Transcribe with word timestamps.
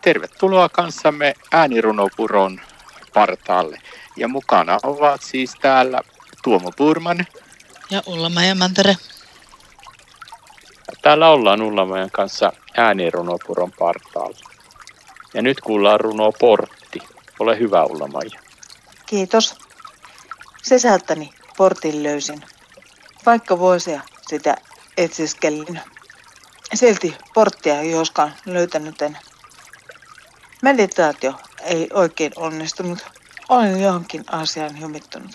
Tervetuloa 0.00 0.68
kanssamme 0.68 1.34
äänirunopuron 1.52 2.60
partaalle. 3.14 3.78
Ja 4.16 4.28
mukana 4.28 4.78
ovat 4.82 5.22
siis 5.22 5.54
täällä 5.62 6.00
Tuomo 6.42 6.72
Purman. 6.76 7.26
Ja 7.90 8.02
Ulla-Maija 8.06 8.54
Mantere. 8.54 8.96
Täällä 11.02 11.28
ollaan 11.28 11.62
Ulla-Maijan 11.62 12.10
kanssa 12.10 12.52
äänirunopuron 12.76 13.72
partaalla. 13.78 14.38
Ja 15.34 15.42
nyt 15.42 15.60
kuullaan 15.60 16.00
runo 16.00 16.32
Portti. 16.32 16.98
Ole 17.38 17.58
hyvä 17.58 17.84
Ulla-Maija. 17.84 18.40
Kiitos. 19.06 19.58
Sesältäni 20.62 21.30
portin 21.56 22.02
löysin. 22.02 22.44
Vaikka 23.26 23.58
vuosia 23.58 24.00
sitä 24.28 24.56
etsiskelin. 24.96 25.80
Silti 26.74 27.16
porttia 27.34 27.80
ei 27.80 27.90
joskaan 27.90 28.34
löytänyt 28.46 29.02
en. 29.02 29.18
Meditaatio 30.62 31.34
ei 31.64 31.88
oikein 31.92 32.32
onnistunut. 32.36 32.98
Olin 33.48 33.82
johonkin 33.82 34.24
asiaan 34.32 34.80
jumittunut. 34.80 35.32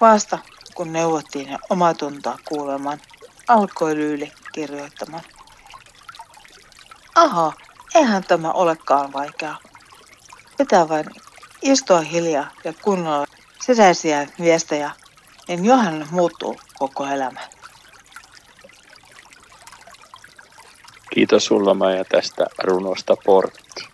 Vasta 0.00 0.38
kun 0.74 0.92
neuvottiin 0.92 1.48
ja 1.48 1.58
omatuntoa 1.70 2.38
kuulemaan, 2.48 3.00
alkoi 3.48 3.94
Lyyli 3.96 4.32
kirjoittamaan. 4.52 5.24
Aha, 7.14 7.52
eihän 7.94 8.24
tämä 8.24 8.52
olekaan 8.52 9.12
vaikeaa. 9.12 9.58
Pitää 10.58 10.88
vain 10.88 11.06
istua 11.62 12.00
hiljaa 12.00 12.50
ja 12.64 12.72
kunnolla 12.82 13.26
sisäisiä 13.60 14.28
viestejä, 14.40 14.90
niin 15.48 15.64
johan 15.64 16.08
muuttuu 16.10 16.60
koko 16.78 17.06
elämä. 17.06 17.40
Kiitos 21.14 21.50
Ulla-Maija 21.50 22.04
tästä 22.04 22.46
runosta 22.64 23.16
Portti. 23.24 23.93